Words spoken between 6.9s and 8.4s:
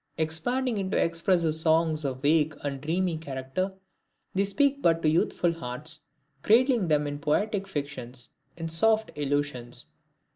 in poetic fictions,